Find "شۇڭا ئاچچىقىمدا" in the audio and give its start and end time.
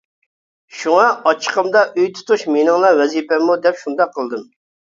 0.77-1.83